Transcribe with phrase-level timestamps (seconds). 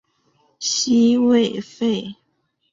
[0.59, 2.15] 西魏废。